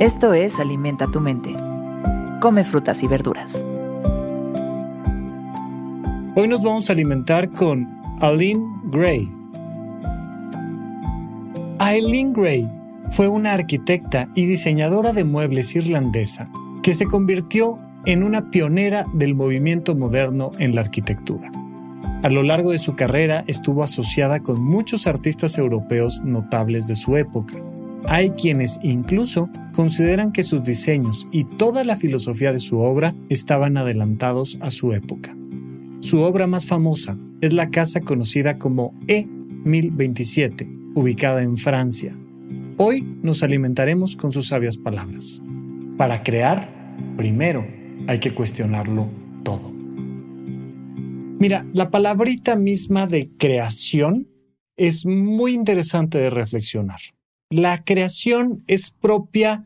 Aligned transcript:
Esto 0.00 0.32
es 0.32 0.58
Alimenta 0.58 1.08
tu 1.08 1.20
mente. 1.20 1.54
Come 2.40 2.64
frutas 2.64 3.02
y 3.02 3.06
verduras. 3.06 3.62
Hoy 6.34 6.48
nos 6.48 6.64
vamos 6.64 6.88
a 6.88 6.94
alimentar 6.94 7.50
con 7.50 7.86
Aline 8.22 8.64
Gray. 8.84 9.30
Eileen 11.80 12.32
Gray 12.32 12.66
fue 13.10 13.28
una 13.28 13.52
arquitecta 13.52 14.26
y 14.34 14.46
diseñadora 14.46 15.12
de 15.12 15.24
muebles 15.24 15.76
irlandesa 15.76 16.48
que 16.82 16.94
se 16.94 17.04
convirtió 17.04 17.78
en 18.06 18.22
una 18.22 18.50
pionera 18.50 19.04
del 19.12 19.34
movimiento 19.34 19.94
moderno 19.94 20.50
en 20.58 20.74
la 20.74 20.80
arquitectura. 20.80 21.50
A 22.22 22.30
lo 22.30 22.42
largo 22.42 22.70
de 22.70 22.78
su 22.78 22.96
carrera 22.96 23.44
estuvo 23.48 23.82
asociada 23.82 24.40
con 24.40 24.62
muchos 24.62 25.06
artistas 25.06 25.58
europeos 25.58 26.22
notables 26.24 26.86
de 26.86 26.96
su 26.96 27.18
época, 27.18 27.58
hay 28.06 28.30
quienes 28.30 28.80
incluso 28.82 29.48
consideran 29.72 30.32
que 30.32 30.42
sus 30.42 30.62
diseños 30.62 31.26
y 31.32 31.44
toda 31.44 31.84
la 31.84 31.96
filosofía 31.96 32.52
de 32.52 32.60
su 32.60 32.78
obra 32.80 33.14
estaban 33.28 33.76
adelantados 33.76 34.58
a 34.60 34.70
su 34.70 34.92
época. 34.92 35.36
Su 36.00 36.20
obra 36.20 36.46
más 36.46 36.66
famosa 36.66 37.18
es 37.40 37.52
la 37.52 37.70
casa 37.70 38.00
conocida 38.00 38.58
como 38.58 38.92
E1027, 39.06 40.94
ubicada 40.94 41.42
en 41.42 41.56
Francia. 41.56 42.16
Hoy 42.78 43.02
nos 43.22 43.42
alimentaremos 43.42 44.16
con 44.16 44.32
sus 44.32 44.48
sabias 44.48 44.78
palabras. 44.78 45.40
Para 45.96 46.22
crear, 46.22 46.96
primero 47.16 47.66
hay 48.06 48.18
que 48.18 48.32
cuestionarlo 48.32 49.08
todo. 49.42 49.70
Mira, 51.38 51.66
la 51.72 51.90
palabrita 51.90 52.56
misma 52.56 53.06
de 53.06 53.30
creación 53.38 54.26
es 54.76 55.04
muy 55.04 55.52
interesante 55.52 56.18
de 56.18 56.30
reflexionar. 56.30 57.00
La 57.52 57.82
creación 57.82 58.62
es 58.68 58.92
propia 58.92 59.64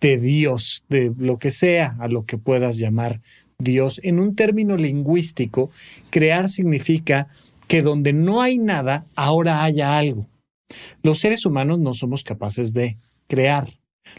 de 0.00 0.18
Dios, 0.18 0.82
de 0.88 1.12
lo 1.16 1.38
que 1.38 1.52
sea 1.52 1.96
a 2.00 2.08
lo 2.08 2.24
que 2.26 2.38
puedas 2.38 2.78
llamar 2.78 3.20
Dios. 3.56 4.00
En 4.02 4.18
un 4.18 4.34
término 4.34 4.76
lingüístico, 4.76 5.70
crear 6.10 6.48
significa 6.48 7.28
que 7.68 7.82
donde 7.82 8.12
no 8.12 8.42
hay 8.42 8.58
nada, 8.58 9.06
ahora 9.14 9.62
haya 9.62 9.96
algo. 9.96 10.26
Los 11.04 11.20
seres 11.20 11.46
humanos 11.46 11.78
no 11.78 11.94
somos 11.94 12.24
capaces 12.24 12.72
de 12.72 12.98
crear. 13.28 13.68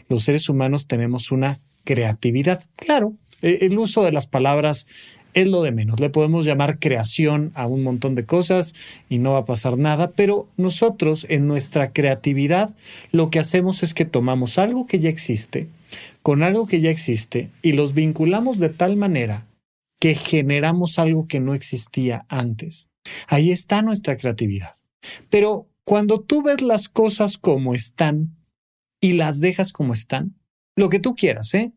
Los 0.08 0.24
seres 0.24 0.48
humanos 0.48 0.86
tenemos 0.86 1.30
una 1.30 1.60
creatividad. 1.84 2.64
Claro, 2.76 3.12
el 3.42 3.78
uso 3.78 4.02
de 4.02 4.12
las 4.12 4.26
palabras 4.26 4.86
es 5.34 5.46
lo 5.46 5.62
de 5.62 5.72
menos. 5.72 6.00
Le 6.00 6.10
podemos 6.10 6.44
llamar 6.44 6.78
creación 6.78 7.52
a 7.54 7.66
un 7.66 7.82
montón 7.82 8.14
de 8.14 8.26
cosas 8.26 8.74
y 9.08 9.18
no 9.18 9.32
va 9.32 9.38
a 9.38 9.44
pasar 9.44 9.78
nada, 9.78 10.10
pero 10.10 10.48
nosotros 10.56 11.26
en 11.28 11.46
nuestra 11.46 11.92
creatividad 11.92 12.76
lo 13.10 13.30
que 13.30 13.38
hacemos 13.38 13.82
es 13.82 13.94
que 13.94 14.04
tomamos 14.04 14.58
algo 14.58 14.86
que 14.86 14.98
ya 14.98 15.08
existe 15.08 15.68
con 16.22 16.42
algo 16.42 16.66
que 16.66 16.80
ya 16.80 16.90
existe 16.90 17.50
y 17.62 17.72
los 17.72 17.94
vinculamos 17.94 18.58
de 18.58 18.68
tal 18.68 18.96
manera 18.96 19.46
que 20.00 20.14
generamos 20.14 20.98
algo 20.98 21.26
que 21.26 21.40
no 21.40 21.54
existía 21.54 22.26
antes. 22.28 22.88
Ahí 23.28 23.50
está 23.50 23.82
nuestra 23.82 24.16
creatividad. 24.16 24.74
Pero 25.30 25.68
cuando 25.84 26.20
tú 26.20 26.42
ves 26.42 26.62
las 26.62 26.88
cosas 26.88 27.38
como 27.38 27.74
están 27.74 28.36
y 29.00 29.14
las 29.14 29.40
dejas 29.40 29.72
como 29.72 29.92
están, 29.92 30.36
lo 30.76 30.88
que 30.88 31.00
tú 31.00 31.14
quieras, 31.14 31.52
¿eh? 31.54 31.72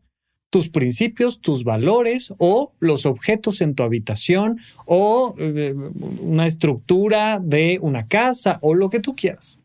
Tus 0.50 0.68
principios, 0.68 1.40
tus 1.40 1.64
valores 1.64 2.32
o 2.38 2.72
los 2.78 3.06
objetos 3.06 3.60
en 3.60 3.74
tu 3.74 3.82
habitación 3.82 4.58
o 4.84 5.34
eh, 5.38 5.74
una 6.20 6.46
estructura 6.46 7.40
de 7.40 7.78
una 7.82 8.06
casa 8.06 8.58
o 8.62 8.74
lo 8.74 8.88
que 8.88 9.00
tú 9.00 9.14
quieras. 9.14 9.58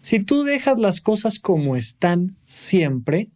Si 0.00 0.18
tú 0.20 0.44
dejas 0.44 0.78
las 0.78 1.00
cosas 1.00 1.38
como 1.38 1.76
están 1.76 2.36
siempre, 2.44 3.28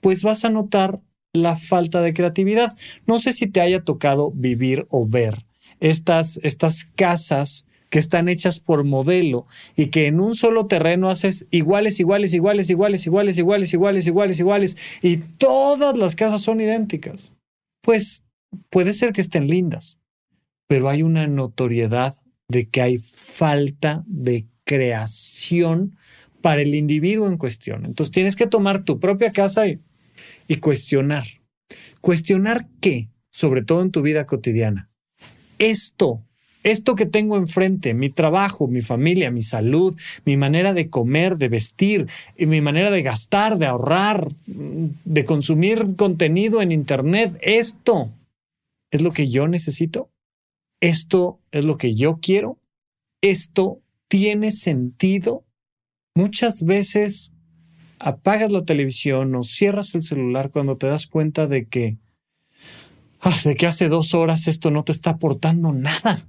pues 0.00 0.22
vas 0.22 0.44
a 0.44 0.50
notar 0.50 1.00
la 1.32 1.56
falta 1.56 2.00
de 2.02 2.14
creatividad. 2.14 2.76
No 3.06 3.18
sé 3.18 3.32
si 3.32 3.48
te 3.48 3.60
haya 3.60 3.82
tocado 3.82 4.30
vivir 4.30 4.86
o 4.90 5.06
ver 5.06 5.44
estas, 5.80 6.38
estas 6.42 6.84
casas 6.94 7.66
que 7.94 8.00
están 8.00 8.28
hechas 8.28 8.58
por 8.58 8.82
modelo 8.82 9.46
y 9.76 9.86
que 9.86 10.06
en 10.06 10.18
un 10.18 10.34
solo 10.34 10.66
terreno 10.66 11.10
haces 11.10 11.46
iguales, 11.52 12.00
iguales, 12.00 12.34
iguales, 12.34 12.68
iguales, 12.68 13.06
iguales, 13.06 13.38
iguales, 13.38 13.72
iguales, 13.72 14.06
iguales, 14.08 14.40
iguales, 14.40 14.76
y 15.00 15.18
todas 15.18 15.96
las 15.96 16.16
casas 16.16 16.42
son 16.42 16.60
idénticas. 16.60 17.34
Pues 17.82 18.24
puede 18.68 18.94
ser 18.94 19.12
que 19.12 19.20
estén 19.20 19.46
lindas, 19.46 20.00
pero 20.66 20.88
hay 20.88 21.04
una 21.04 21.28
notoriedad 21.28 22.16
de 22.48 22.68
que 22.68 22.82
hay 22.82 22.98
falta 22.98 24.02
de 24.08 24.48
creación 24.64 25.96
para 26.40 26.62
el 26.62 26.74
individuo 26.74 27.28
en 27.28 27.36
cuestión. 27.36 27.84
Entonces 27.84 28.10
tienes 28.10 28.34
que 28.34 28.48
tomar 28.48 28.82
tu 28.82 28.98
propia 28.98 29.30
casa 29.30 29.68
y, 29.68 29.78
y 30.48 30.56
cuestionar. 30.56 31.26
¿Cuestionar 32.00 32.66
qué? 32.80 33.08
Sobre 33.30 33.62
todo 33.62 33.82
en 33.82 33.92
tu 33.92 34.02
vida 34.02 34.26
cotidiana. 34.26 34.90
Esto 35.60 36.24
esto 36.64 36.96
que 36.96 37.06
tengo 37.06 37.36
enfrente, 37.36 37.94
mi 37.94 38.10
trabajo, 38.10 38.66
mi 38.66 38.80
familia, 38.80 39.30
mi 39.30 39.42
salud, 39.42 39.96
mi 40.24 40.36
manera 40.36 40.74
de 40.74 40.90
comer, 40.90 41.36
de 41.36 41.48
vestir, 41.48 42.08
mi 42.36 42.60
manera 42.60 42.90
de 42.90 43.02
gastar, 43.02 43.58
de 43.58 43.66
ahorrar, 43.66 44.26
de 44.46 45.24
consumir 45.24 45.94
contenido 45.96 46.60
en 46.60 46.72
Internet, 46.72 47.38
esto 47.40 48.10
es 48.90 49.02
lo 49.02 49.12
que 49.12 49.28
yo 49.28 49.48
necesito. 49.48 50.10
Esto 50.80 51.40
es 51.50 51.64
lo 51.64 51.78
que 51.78 51.94
yo 51.94 52.18
quiero. 52.20 52.58
Esto 53.22 53.80
tiene 54.08 54.52
sentido. 54.52 55.44
Muchas 56.14 56.62
veces 56.62 57.32
apagas 57.98 58.52
la 58.52 58.64
televisión 58.64 59.34
o 59.34 59.42
cierras 59.42 59.94
el 59.94 60.02
celular 60.02 60.50
cuando 60.50 60.76
te 60.76 60.86
das 60.86 61.06
cuenta 61.06 61.46
de 61.46 61.66
que, 61.66 61.96
ah, 63.20 63.36
de 63.44 63.56
que 63.56 63.66
hace 63.66 63.88
dos 63.88 64.14
horas 64.14 64.46
esto 64.46 64.70
no 64.70 64.84
te 64.84 64.92
está 64.92 65.10
aportando 65.10 65.72
nada. 65.72 66.28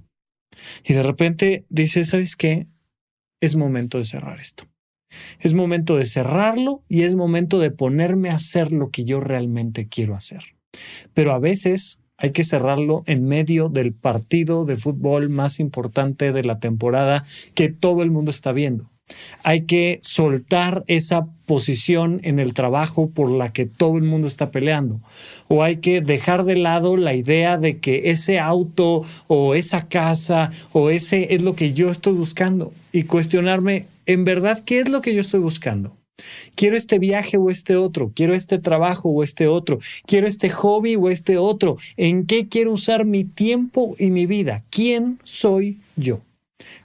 Y 0.84 0.92
de 0.94 1.02
repente 1.02 1.64
dices, 1.68 2.10
¿sabes 2.10 2.36
qué? 2.36 2.66
Es 3.40 3.56
momento 3.56 3.98
de 3.98 4.04
cerrar 4.04 4.40
esto. 4.40 4.66
Es 5.40 5.54
momento 5.54 5.96
de 5.96 6.04
cerrarlo 6.04 6.82
y 6.88 7.02
es 7.02 7.14
momento 7.14 7.58
de 7.58 7.70
ponerme 7.70 8.30
a 8.30 8.36
hacer 8.36 8.72
lo 8.72 8.90
que 8.90 9.04
yo 9.04 9.20
realmente 9.20 9.88
quiero 9.88 10.14
hacer. 10.14 10.56
Pero 11.14 11.32
a 11.32 11.38
veces 11.38 11.98
hay 12.18 12.30
que 12.30 12.44
cerrarlo 12.44 13.02
en 13.06 13.26
medio 13.26 13.68
del 13.68 13.92
partido 13.92 14.64
de 14.64 14.76
fútbol 14.76 15.28
más 15.28 15.60
importante 15.60 16.32
de 16.32 16.44
la 16.44 16.58
temporada 16.58 17.24
que 17.54 17.68
todo 17.68 18.02
el 18.02 18.10
mundo 18.10 18.30
está 18.30 18.52
viendo. 18.52 18.90
Hay 19.42 19.62
que 19.62 19.98
soltar 20.02 20.84
esa 20.86 21.26
posición 21.46 22.20
en 22.24 22.38
el 22.40 22.54
trabajo 22.54 23.08
por 23.10 23.30
la 23.30 23.52
que 23.52 23.66
todo 23.66 23.96
el 23.96 24.02
mundo 24.02 24.26
está 24.26 24.50
peleando. 24.50 25.00
O 25.48 25.62
hay 25.62 25.76
que 25.76 26.00
dejar 26.00 26.44
de 26.44 26.56
lado 26.56 26.96
la 26.96 27.14
idea 27.14 27.56
de 27.56 27.78
que 27.78 28.10
ese 28.10 28.38
auto 28.38 29.04
o 29.28 29.54
esa 29.54 29.88
casa 29.88 30.50
o 30.72 30.90
ese 30.90 31.34
es 31.34 31.42
lo 31.42 31.54
que 31.54 31.72
yo 31.72 31.90
estoy 31.90 32.14
buscando 32.14 32.72
y 32.92 33.04
cuestionarme, 33.04 33.86
¿en 34.06 34.24
verdad 34.24 34.62
qué 34.64 34.80
es 34.80 34.88
lo 34.88 35.00
que 35.00 35.14
yo 35.14 35.20
estoy 35.20 35.40
buscando? 35.40 35.96
Quiero 36.54 36.76
este 36.76 36.98
viaje 36.98 37.36
o 37.36 37.50
este 37.50 37.76
otro, 37.76 38.10
quiero 38.14 38.34
este 38.34 38.58
trabajo 38.58 39.10
o 39.10 39.22
este 39.22 39.46
otro, 39.46 39.78
quiero 40.06 40.26
este 40.26 40.48
hobby 40.48 40.96
o 40.96 41.10
este 41.10 41.36
otro. 41.36 41.76
¿En 41.96 42.26
qué 42.26 42.48
quiero 42.48 42.72
usar 42.72 43.04
mi 43.04 43.24
tiempo 43.24 43.94
y 43.98 44.10
mi 44.10 44.26
vida? 44.26 44.64
¿Quién 44.70 45.18
soy 45.24 45.78
yo? 45.94 46.20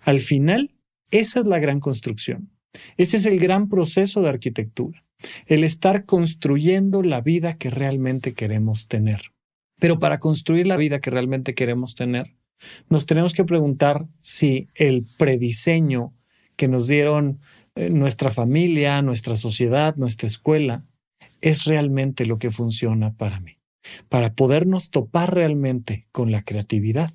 Al 0.03 0.19
final, 0.19 0.69
esa 1.11 1.41
es 1.41 1.45
la 1.45 1.59
gran 1.59 1.79
construcción. 1.79 2.51
Ese 2.97 3.17
es 3.17 3.25
el 3.25 3.39
gran 3.39 3.69
proceso 3.69 4.21
de 4.21 4.29
arquitectura, 4.29 5.03
el 5.45 5.63
estar 5.63 6.05
construyendo 6.05 7.03
la 7.03 7.21
vida 7.21 7.57
que 7.57 7.69
realmente 7.69 8.33
queremos 8.33 8.87
tener. 8.87 9.21
Pero 9.79 9.99
para 9.99 10.19
construir 10.19 10.67
la 10.67 10.77
vida 10.77 11.01
que 11.01 11.09
realmente 11.09 11.53
queremos 11.53 11.95
tener, 11.95 12.35
nos 12.89 13.05
tenemos 13.05 13.33
que 13.33 13.43
preguntar 13.43 14.07
si 14.19 14.67
el 14.75 15.05
prediseño 15.17 16.13
que 16.55 16.67
nos 16.67 16.87
dieron 16.87 17.39
eh, 17.75 17.89
nuestra 17.89 18.29
familia, 18.29 19.01
nuestra 19.01 19.35
sociedad, 19.35 19.95
nuestra 19.95 20.27
escuela, 20.27 20.85
es 21.41 21.65
realmente 21.65 22.25
lo 22.25 22.37
que 22.37 22.51
funciona 22.51 23.13
para 23.13 23.39
mí. 23.39 23.57
Para 24.09 24.35
podernos 24.35 24.91
topar 24.91 25.33
realmente 25.33 26.07
con 26.11 26.31
la 26.31 26.43
creatividad, 26.43 27.11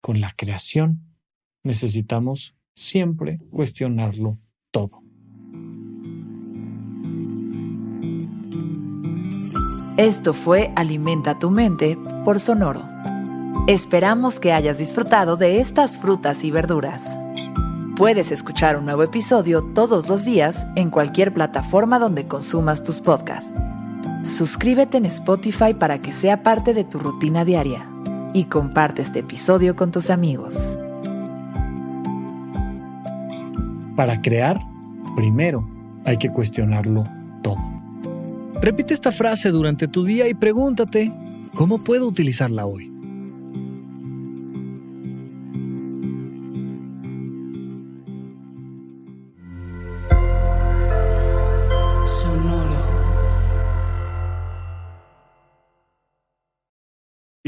con 0.00 0.20
la 0.20 0.32
creación, 0.34 1.14
necesitamos 1.62 2.54
siempre 2.78 3.40
cuestionarlo 3.50 4.38
todo. 4.70 5.02
Esto 9.96 10.32
fue 10.32 10.70
Alimenta 10.76 11.40
tu 11.40 11.50
mente 11.50 11.98
por 12.24 12.38
Sonoro. 12.38 12.84
Esperamos 13.66 14.38
que 14.38 14.52
hayas 14.52 14.78
disfrutado 14.78 15.36
de 15.36 15.58
estas 15.58 15.98
frutas 15.98 16.44
y 16.44 16.52
verduras. 16.52 17.18
Puedes 17.96 18.30
escuchar 18.30 18.76
un 18.76 18.84
nuevo 18.84 19.02
episodio 19.02 19.64
todos 19.74 20.08
los 20.08 20.24
días 20.24 20.68
en 20.76 20.90
cualquier 20.90 21.34
plataforma 21.34 21.98
donde 21.98 22.28
consumas 22.28 22.84
tus 22.84 23.00
podcasts. 23.00 23.54
Suscríbete 24.22 24.98
en 24.98 25.06
Spotify 25.06 25.74
para 25.74 26.00
que 26.00 26.12
sea 26.12 26.44
parte 26.44 26.74
de 26.74 26.84
tu 26.84 27.00
rutina 27.00 27.44
diaria 27.44 27.90
y 28.32 28.44
comparte 28.44 29.02
este 29.02 29.18
episodio 29.18 29.74
con 29.74 29.90
tus 29.90 30.10
amigos. 30.10 30.78
Para 33.98 34.22
crear, 34.22 34.60
primero 35.16 35.68
hay 36.04 36.18
que 36.18 36.30
cuestionarlo 36.30 37.02
todo. 37.42 37.58
Repite 38.62 38.94
esta 38.94 39.10
frase 39.10 39.50
durante 39.50 39.88
tu 39.88 40.04
día 40.04 40.28
y 40.28 40.34
pregúntate, 40.34 41.12
¿cómo 41.56 41.78
puedo 41.78 42.06
utilizarla 42.06 42.64
hoy? 42.64 42.92